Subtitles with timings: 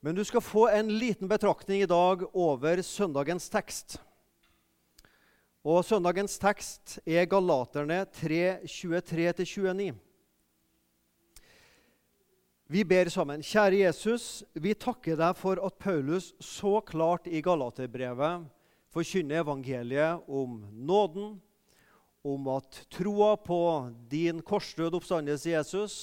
[0.00, 3.96] Men du skal få en liten betraktning i dag over søndagens tekst.
[5.66, 9.88] Og Søndagens tekst er Galaterne 3, 23-29.
[12.68, 13.42] Vi ber sammen.
[13.42, 18.46] Kjære Jesus, vi takker deg for at Paulus så klart i Galaterbrevet
[18.94, 21.36] forkynner evangeliet om nåden,
[22.22, 23.60] om at troa på
[24.10, 25.94] din korsdød oppstandelse, Jesus,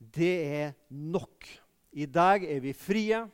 [0.00, 1.46] det er nok.
[1.90, 3.24] I deg er vi frie.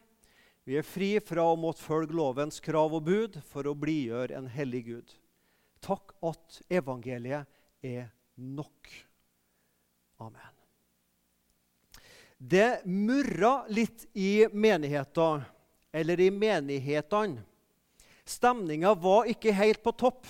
[0.66, 4.48] Vi er fri fra å måtte følge lovens krav og bud for å blidgjøre en
[4.50, 5.16] hellig Gud.
[5.84, 7.46] Takk at evangeliet
[7.84, 8.90] er nok.
[10.24, 10.54] Amen.
[12.36, 15.44] Det murra litt i menigheta,
[15.92, 17.44] eller i menighetene.
[18.26, 20.26] Stemninga var ikke helt på topp.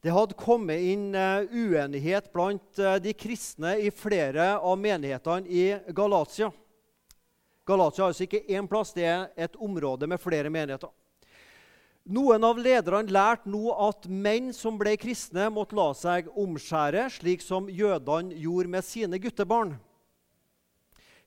[0.00, 5.66] Det hadde kommet inn uh, uenighet blant uh, de kristne i flere av menighetene i
[5.92, 6.48] Galatia.
[7.66, 10.92] Galatia er altså ikke én plass, det er et område med flere menigheter.
[12.06, 17.42] Noen av lederne lærte nå at menn som ble kristne, måtte la seg omskjære, slik
[17.42, 19.74] som jødene gjorde med sine guttebarn.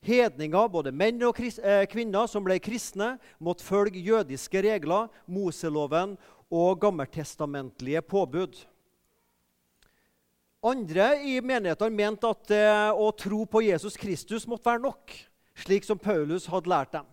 [0.07, 6.15] Hedninger, både menn og eh, kvinner som ble kristne, måtte følge jødiske regler, Moseloven
[6.47, 8.61] og gammeltestamentlige påbud.
[10.63, 15.19] Andre i menighetene mente at eh, å tro på Jesus Kristus måtte være nok,
[15.59, 17.07] slik som Paulus hadde lært dem.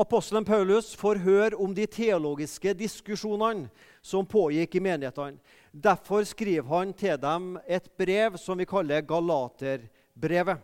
[0.00, 3.68] Apostelen Paulus får høre om de teologiske diskusjonene
[4.00, 5.40] som pågikk i menighetene.
[5.72, 10.62] Derfor skriver han til dem et brev som vi kaller Galaterbrevet.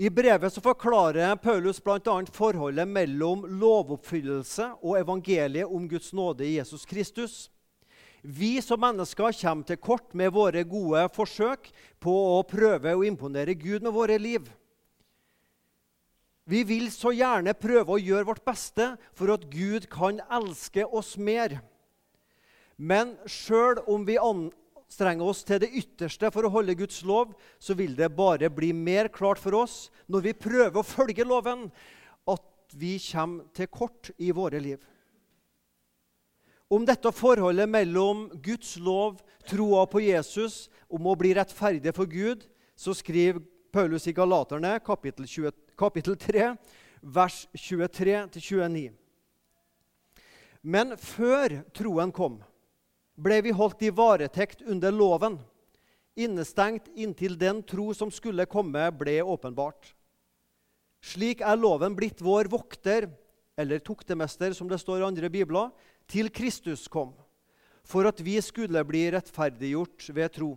[0.00, 2.14] I brevet forklarer Paulus bl.a.
[2.32, 7.50] forholdet mellom lovoppfyllelse og evangeliet om Guds nåde i Jesus Kristus.
[8.22, 11.70] Vi som mennesker kommer til kort med våre gode forsøk
[12.02, 14.44] på å prøve å imponere Gud med våre liv.
[16.44, 21.14] Vi vil så gjerne prøve å gjøre vårt beste for at Gud kan elske oss
[21.16, 21.60] mer.
[22.76, 27.76] Men sjøl om vi anstrenger oss til det ytterste for å holde Guds lov, så
[27.78, 31.68] vil det bare bli mer klart for oss når vi prøver å følge loven,
[32.28, 34.80] at vi kommer til kort i våre liv.
[36.70, 42.44] Om dette forholdet mellom Guds lov, troa på Jesus, om å bli rettferdig for Gud,
[42.78, 43.42] så skriver
[43.74, 46.52] Paulus i Galaterne, kapittel, 20, kapittel 3,
[47.02, 48.92] vers 23-29.
[50.62, 52.38] Men før troen kom,
[53.18, 55.40] ble vi holdt i varetekt under loven,
[56.14, 59.90] innestengt inntil den tro som skulle komme, ble åpenbart.
[61.02, 63.08] Slik er loven blitt vår vokter,
[63.58, 65.72] eller toktemester, som det står i andre bibler,
[66.10, 67.12] til Kristus kom,
[67.86, 70.50] for at vi skulle bli rettferdiggjort ved tro.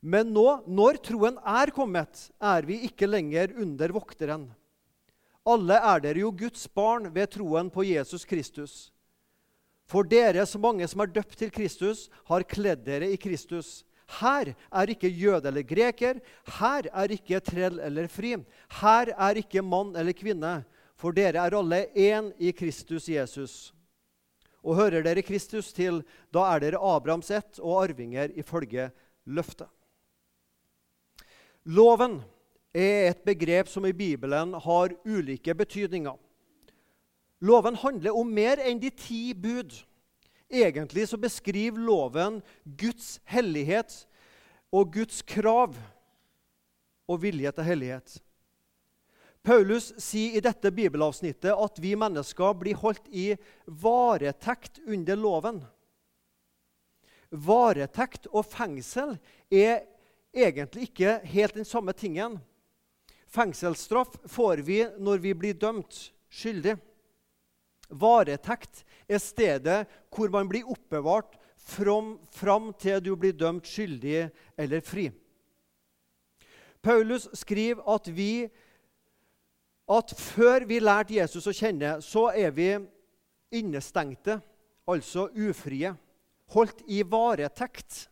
[0.00, 4.48] Men nå, når troen er kommet, er vi ikke lenger under vokteren.
[5.44, 8.88] Alle er dere jo Guds barn ved troen på Jesus Kristus.
[9.90, 13.82] For dere, så mange som er døpt til Kristus, har kledd dere i Kristus.
[14.20, 16.20] Her er ikke jøde eller greker,
[16.58, 18.34] her er ikke trell eller fri.
[18.80, 20.60] Her er ikke mann eller kvinne,
[20.98, 23.70] for dere er alle én i Kristus Jesus.
[24.60, 28.90] Og hører dere Kristus til, da er dere Abrahams ett og arvinger ifølge
[29.24, 29.68] løftet.
[31.64, 32.20] Loven
[32.74, 36.16] er et begrep som i Bibelen har ulike betydninger.
[37.40, 39.72] Loven handler om mer enn de ti bud.
[40.50, 44.02] Egentlig så beskriver loven Guds hellighet
[44.72, 45.76] og Guds krav
[47.08, 48.18] og vilje til hellighet.
[49.42, 53.32] Paulus sier i dette bibelavsnittet at vi mennesker blir holdt i
[53.64, 55.62] varetekt under loven.
[57.30, 59.14] Varetekt og fengsel
[59.48, 59.86] er
[60.34, 62.36] egentlig ikke helt den samme tingen.
[63.30, 66.76] Fengselsstraff får vi når vi blir dømt skyldig.
[67.90, 74.28] Varetekt er stedet hvor man blir oppbevart fram, fram til du blir dømt skyldig
[74.58, 75.08] eller fri.
[76.82, 78.48] Paulus skriver at, vi,
[79.90, 82.70] at før vi lærte Jesus å kjenne, så er vi
[83.58, 84.38] innestengte,
[84.90, 85.92] altså ufrie,
[86.54, 88.06] holdt i varetekt.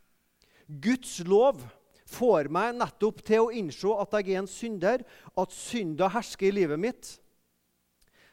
[0.66, 1.62] Guds lov
[2.08, 5.06] får meg nettopp til å innse at jeg er en synder,
[5.38, 7.16] at synda hersker i livet mitt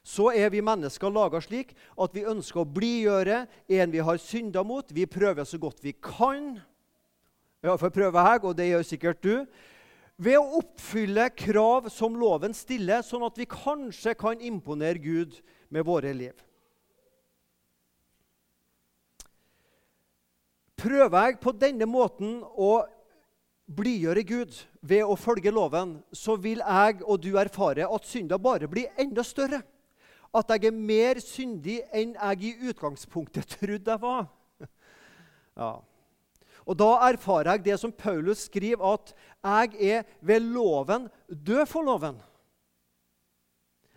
[0.06, 3.40] så er vi mennesker laga slik at vi ønsker å blidgjøre
[3.80, 4.86] en vi har synda mot.
[4.94, 6.60] Vi prøver så godt vi kan.
[7.66, 9.34] Iallfall prøver jeg, og det gjør sikkert du.
[10.16, 15.84] Ved å oppfylle krav som loven stiller, sånn at vi kanskje kan imponere Gud med
[15.88, 16.36] våre liv.
[20.80, 22.86] Prøver jeg på denne måten å
[23.66, 28.70] blidgjøre Gud ved å følge loven, så vil jeg og du erfare at synda bare
[28.72, 29.64] blir enda større.
[30.36, 34.30] At jeg er mer syndig enn jeg i utgangspunktet trodde jeg var.
[35.56, 35.78] Ja.
[36.66, 39.14] Og Da erfarer jeg det som Paulus skriver, at
[39.44, 42.18] jeg er ved loven død for loven.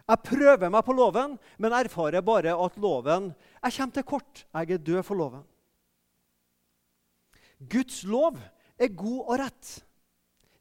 [0.08, 4.46] Jeg prøver meg på loven, men erfarer bare at loven Jeg kommer til kort.
[4.54, 5.44] Jeg er død for loven.
[7.58, 8.38] Guds lov
[8.78, 9.72] er god og rett.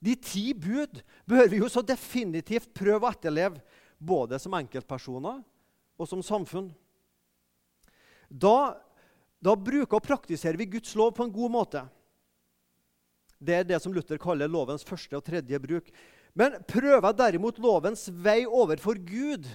[0.02, 3.62] De ti bud bør vi jo så definitivt prøve å etterleve,
[3.98, 5.40] både som enkeltpersoner
[5.98, 6.68] og som samfunn.
[8.28, 8.78] Da,
[9.42, 11.82] da bruker og praktiserer vi Guds lov på en god måte.
[13.38, 15.92] Det er det som Luther kaller lovens første og tredje bruk.
[16.34, 19.46] Men prøver jeg derimot lovens vei overfor Gud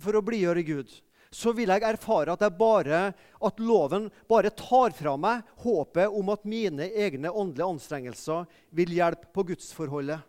[0.00, 0.90] for å blidgjøre Gud,
[1.34, 3.00] så vil jeg erfare at, jeg bare,
[3.44, 9.28] at loven bare tar fra meg håpet om at mine egne åndelige anstrengelser vil hjelpe
[9.34, 10.22] på gudsforholdet.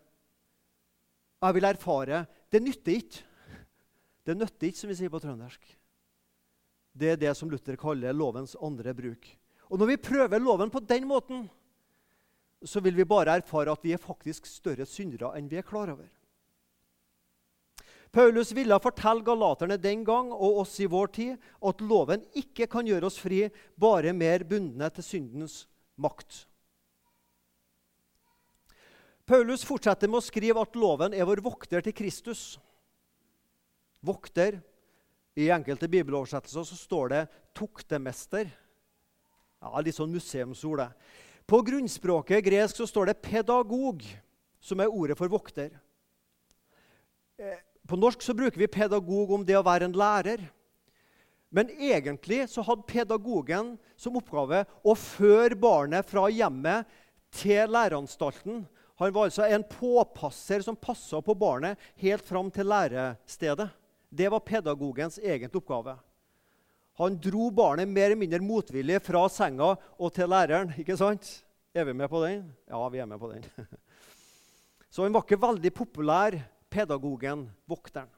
[1.39, 3.21] Jeg vil erfare det nytter ikke.
[4.27, 5.61] Det nytter ikke, som vi sier på trøndersk.
[6.99, 9.29] Det er det som Luther kaller lovens andre bruk.
[9.69, 11.45] Og Når vi prøver loven på den måten,
[12.65, 15.91] så vil vi bare erfare at vi er faktisk større syndere enn vi er klar
[15.93, 16.09] over.
[18.11, 22.87] Paulus ville fortelle galaterne den gang og oss i vår tid at loven ikke kan
[22.87, 23.43] gjøre oss fri,
[23.77, 25.59] bare mer bundne til syndens
[26.01, 26.47] makt.
[29.29, 32.57] Paulus fortsetter med å skrive at loven er vår vokter til Kristus.
[34.01, 34.57] Vokter.
[35.37, 38.49] I enkelte bibeloversettelser så står det 'tuktemester'.
[39.61, 40.79] Ja, Litt sånn museumsord.
[40.79, 40.89] det.
[41.49, 44.05] På grunnspråket gresk så står det 'pedagog',
[44.61, 45.71] som er ordet for vokter.
[47.39, 47.57] Eh,
[47.87, 50.45] på norsk så bruker vi 'pedagog' om det å være en lærer.
[51.49, 56.85] Men egentlig så hadde pedagogen som oppgave å føre barnet fra hjemmet
[57.31, 58.67] til læreanstalten.
[59.01, 63.69] Han var altså en påpasser som passa på barnet helt fram til lærestedet.
[64.11, 65.97] Det var pedagogens egentlige oppgave.
[66.99, 70.73] Han dro barnet mer eller mindre motvillig fra senga og til læreren.
[70.77, 71.29] ikke sant?
[71.73, 72.43] Er vi med på den?
[72.67, 73.45] Ja, vi er med på den.
[74.91, 76.35] Så han var ikke veldig populær,
[76.69, 78.09] pedagogen, vokteren.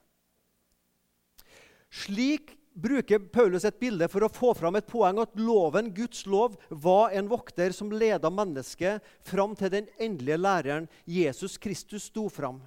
[1.91, 6.55] Slik bruker Paulus et bilde for å få fram et poeng at loven, Guds lov,
[6.69, 12.61] var en vokter som leda mennesket fram til den endelige læreren Jesus Kristus sto fram.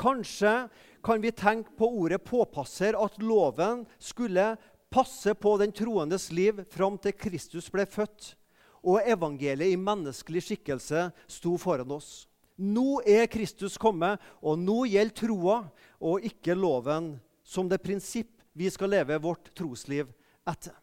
[0.00, 0.68] Kanskje
[1.04, 4.56] kan vi tenke på ordet 'påpasser', at loven skulle
[4.90, 8.34] passe på den troendes liv fram til Kristus ble født
[8.82, 12.26] og evangeliet i menneskelig skikkelse sto foran oss.
[12.60, 15.58] Nå er Kristus kommet, og nå gjelder troa
[16.00, 17.14] og ikke loven
[17.44, 20.10] som det prinsipp vi skal leve vårt trosliv
[20.48, 20.74] etter.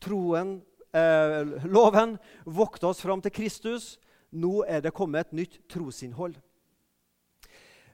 [0.00, 0.60] Troen,
[0.92, 3.98] eh, loven vokta oss fram til Kristus.
[4.32, 6.36] Nå er det kommet et nytt trosinnhold.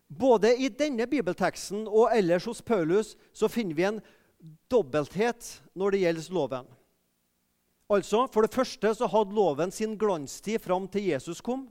[0.06, 4.03] Både i denne bibelteksten og ellers hos Paulus så finner vi en
[4.70, 6.69] dobbelthet når det gjelder loven.
[7.91, 11.69] Altså, For det første så hadde loven sin glanstid fram til Jesus kom.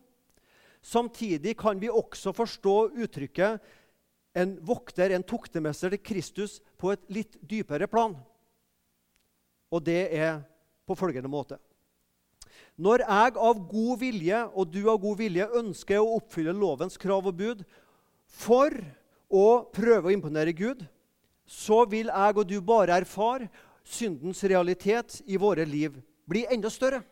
[0.82, 3.60] Samtidig kan vi også forstå uttrykket
[4.36, 8.16] en vokter, en toktemester til Kristus, på et litt dypere plan.
[9.72, 10.44] Og det er
[10.86, 11.58] på følgende måte.
[12.76, 17.28] Når jeg av god vilje og du av god vilje ønsker å oppfylle lovens krav
[17.28, 17.64] og bud,
[18.36, 18.74] for
[19.32, 20.84] å prøve å imponere Gud,
[21.46, 23.50] så vil jeg og du bare erfare
[23.86, 27.04] syndens realitet i våre liv bli enda større.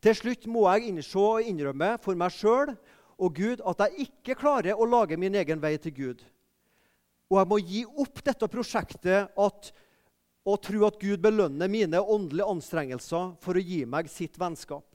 [0.00, 2.72] Til slutt må jeg innse og innrømme for meg sjøl
[3.20, 6.22] og Gud at jeg ikke klarer å lage min egen vei til Gud.
[7.30, 9.72] Og jeg må gi opp dette prosjektet at,
[10.48, 14.89] og tro at Gud belønner mine åndelige anstrengelser for å gi meg sitt vennskap.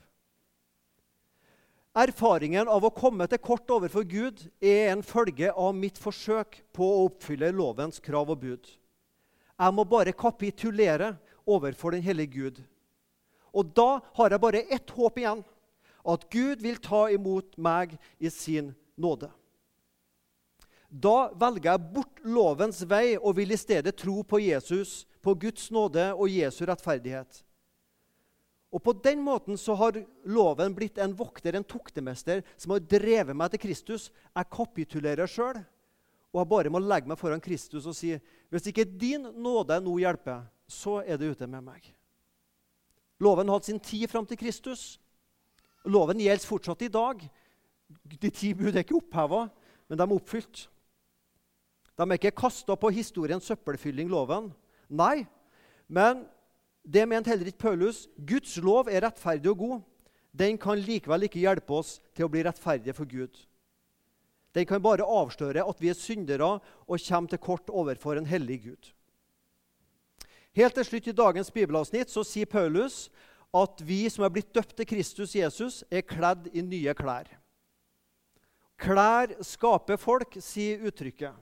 [1.96, 6.84] Erfaringen av å komme til kort overfor Gud er en følge av mitt forsøk på
[6.84, 8.66] å oppfylle lovens krav og bud.
[9.56, 11.14] Jeg må bare kapitulere
[11.48, 12.60] overfor den hellige Gud.
[13.56, 15.40] Og da har jeg bare ett håp igjen
[16.06, 19.30] at Gud vil ta imot meg i sin nåde.
[20.92, 25.70] Da velger jeg bort lovens vei og vil i stedet tro på Jesus, på Guds
[25.72, 27.40] nåde og Jesu rettferdighet.
[28.74, 33.36] Og På den måten så har loven blitt en vokter, en toktemester, som har drevet
[33.36, 34.10] meg til Kristus.
[34.34, 35.62] Jeg kapitulerer sjøl,
[36.34, 38.16] og jeg bare må legge meg foran Kristus og si
[38.50, 41.86] hvis ikke din nåde nå hjelper, så er det ute med meg.
[43.22, 44.98] Loven hadde sin tid fram til Kristus.
[45.86, 47.22] Loven gjelder fortsatt i dag.
[48.20, 49.46] De ti bud er ikke oppheva,
[49.88, 50.66] men de er oppfylt.
[51.96, 54.50] De er ikke kasta på historiens søppelfylling, loven.
[54.92, 55.24] Nei,
[55.88, 56.26] men
[56.86, 58.04] det mente heller ikke Paulus.
[58.14, 59.84] Guds lov er rettferdig og god.
[60.36, 63.32] den kan likevel ikke hjelpe oss til å bli rettferdige for Gud.
[64.52, 68.62] Den kan bare avsløre at vi er syndere og kommer til kort overfor en hellig
[68.66, 68.90] Gud.
[70.56, 73.10] Helt til slutt i dagens bibelavsnitt så sier Paulus
[73.56, 77.28] at vi som er blitt døpt til Kristus Jesus, er kledd i nye klær.
[78.76, 81.32] Klær skaper folk, sier uttrykket.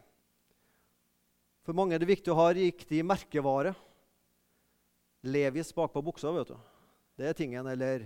[1.66, 3.72] For mange er det viktig å ha riktig merkevare.
[5.24, 6.56] Levis bakpå buksa, vet du.
[7.16, 7.66] Det er tingen.
[7.70, 8.04] Eller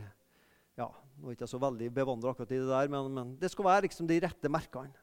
[0.78, 3.50] ja, Nå er jeg ikke så veldig bevandra akkurat i det der, men, men, det
[3.50, 4.94] skal være liksom de rette merkene.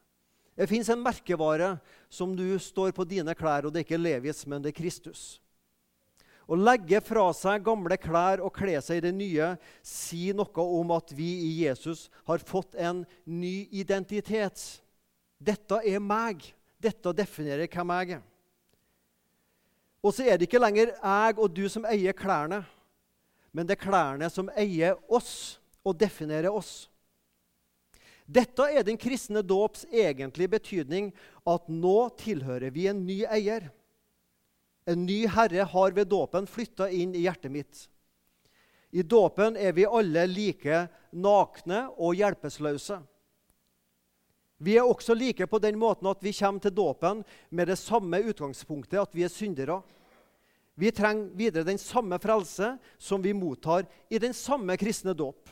[0.56, 1.74] Det fins en merkevare
[2.08, 5.24] som du står på dine klær, og det er ikke Levis, men det er Kristus.
[6.46, 9.50] Å legge fra seg gamle klær og kle seg i det nye
[9.84, 14.62] sier noe om at vi i Jesus har fått en ny identitet.
[15.36, 16.46] Dette er meg.
[16.80, 18.24] Dette definerer hvem jeg er.
[20.06, 22.60] Og så er det ikke lenger jeg og du som eier klærne,
[23.50, 26.86] men det er klærne som eier oss og definerer oss.
[28.26, 31.10] Dette er den kristne dåps egentlige betydning,
[31.46, 33.68] at nå tilhører vi en ny eier.
[34.86, 37.86] En ny herre har ved dåpen flytta inn i hjertet mitt.
[38.94, 43.00] I dåpen er vi alle like nakne og hjelpeløse.
[44.58, 48.22] Vi er også like på den måten at vi kommer til dåpen med det samme
[48.22, 49.82] utgangspunktet, at vi er syndere.
[50.76, 55.48] Vi trenger videre den samme frelse som vi mottar i den samme kristne dåp.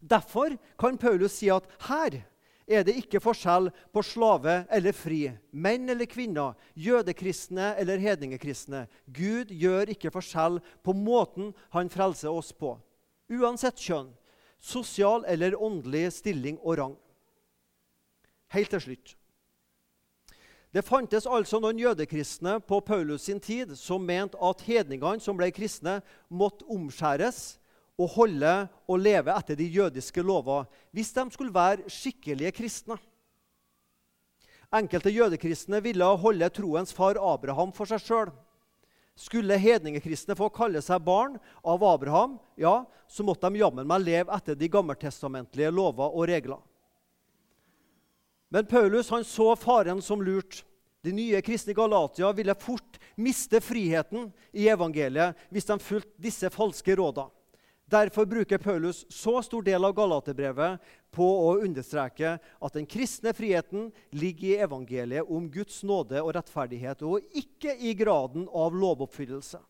[0.00, 2.18] Derfor kan Paulus si at her
[2.66, 8.84] er det ikke forskjell på slave eller fri, menn eller kvinner, jødekristne eller hedningekristne.
[9.06, 12.76] Gud gjør ikke forskjell på måten han frelser oss på,
[13.32, 14.12] uansett kjønn,
[14.62, 16.94] sosial eller åndelig stilling og rang.
[18.52, 19.16] Helt til slutt.
[20.72, 25.50] Det fantes altså noen jødekristne på Paulus sin tid som mente at hedningene som ble
[25.52, 25.98] kristne,
[26.32, 27.58] måtte omskjæres
[28.00, 28.54] og holde
[28.88, 30.64] og leve etter de jødiske lover
[30.96, 32.96] hvis de skulle være skikkelige kristne.
[34.72, 38.32] Enkelte jødekristne ville holde troens far Abraham for seg sjøl.
[39.12, 44.32] Skulle hedningekristne få kalle seg barn av Abraham, ja, så måtte de jammen meg leve
[44.32, 46.64] etter de gammeltestamentlige lover og regler.
[48.52, 50.64] Men Paulus han så faren som lurt.
[51.02, 56.92] De nye kristne Galatia ville fort miste friheten i evangeliet hvis de fulgte disse falske
[57.00, 57.32] rådene.
[57.88, 60.84] Derfor bruker Paulus så stor del av Galaterbrevet
[61.16, 67.04] på å understreke at den kristne friheten ligger i evangeliet om Guds nåde og rettferdighet,
[67.04, 69.60] og ikke i graden av lovoppfyllelse.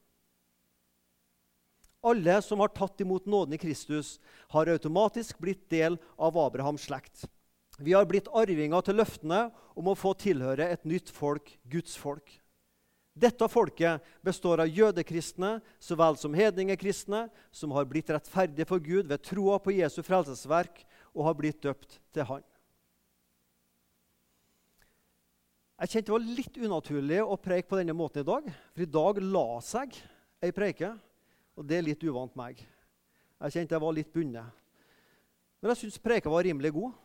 [2.02, 4.16] Alle som har tatt imot nåden i Kristus,
[4.50, 7.26] har automatisk blitt del av Abrahams slekt.
[7.78, 9.46] Vi har blitt arvinger til løftene
[9.78, 12.28] om å få tilhøre et nytt folk, Guds folk.
[13.12, 19.10] Dette folket består av jødekristne så vel som hedningekristne, som har blitt rettferdige for Gud
[19.10, 20.80] ved troa på Jesu frelsesverk
[21.12, 22.44] og har blitt døpt til Han.
[25.82, 28.48] Jeg kjente det var litt unaturlig å preike på denne måten i dag.
[28.72, 29.96] For i dag la seg
[30.42, 30.92] ei preike,
[31.58, 32.60] og det er litt uvant meg.
[33.42, 34.60] Jeg kjente jeg var litt bundet.
[35.58, 37.01] Men jeg syns preika var rimelig god.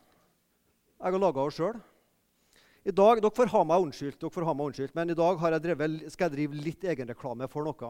[0.98, 1.75] Jeg har laga henne sjøl.
[2.88, 5.42] I dag, Dere får ha meg unnskyldt, dere får ha meg unnskyldt, men i dag
[5.44, 7.89] jeg drevet, skal jeg drive litt egenreklame for noe.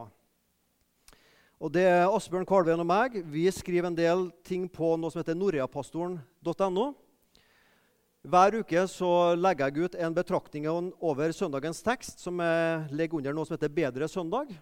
[1.58, 3.16] Og det er Asbjørn Kalven og meg.
[3.32, 6.84] Vi skriver en del ting på noe som heter noreapastoren.no.
[8.28, 12.42] Hver uke så legger jeg ut en betraktning over søndagens tekst som
[12.92, 14.52] ligger under noe som heter Bedre søndag.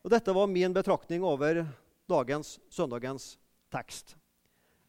[0.00, 1.66] Og Dette var min betraktning over
[2.08, 3.34] dagens søndagens
[3.74, 4.16] tekst.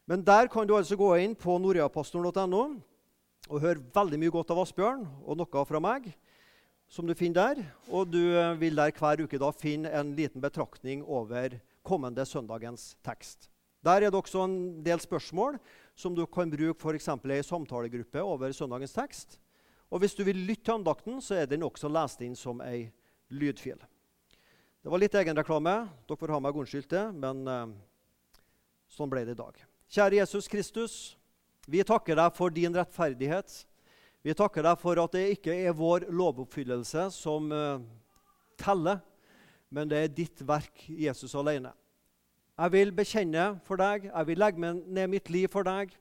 [0.10, 2.64] Men der kan du altså gå inn på noreapastoren.no
[3.52, 6.14] og høre veldig mye godt av Asbjørn og noe fra meg.
[6.92, 7.64] som du finner der.
[7.88, 11.56] Og du eh, vil der hver uke da finne en liten betraktning over
[11.88, 13.48] kommende søndagens tekst.
[13.82, 15.56] Der er det også en del spørsmål
[15.96, 17.08] som du kan bruke f.eks.
[17.08, 19.40] i en samtalegruppe over søndagens tekst.
[19.90, 22.92] Og hvis du vil lytte til andakten, så er den også lest inn som ei
[23.32, 23.80] lydfil.
[24.82, 25.88] Det var litt egenreklame.
[26.08, 27.68] Dere får ha meg unnskyldt det, men uh,
[28.92, 29.71] sånn ble det i dag.
[29.92, 30.94] Kjære Jesus Kristus,
[31.68, 33.58] vi takker deg for din rettferdighet.
[34.24, 37.84] Vi takker deg for at det ikke er vår lovoppfyllelse som uh,
[38.56, 39.02] teller,
[39.68, 41.74] men det er ditt verk, Jesus alene.
[42.56, 45.92] Jeg vil bekjenne for deg, jeg vil legge ned mitt liv for deg.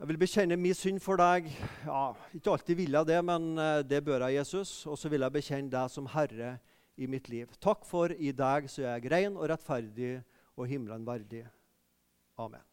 [0.00, 1.52] Jeg vil bekjenne min synd for deg.
[1.84, 4.86] Ja, Ikke alltid vil jeg det, men eh, det bør jeg, Jesus.
[4.88, 6.56] Og så vil jeg bekjenne deg som Herre
[6.96, 7.52] i mitt liv.
[7.60, 10.14] Takk for i deg så er jeg ren og rettferdig
[10.56, 11.44] og himmelen verdig.
[12.40, 12.69] Amen.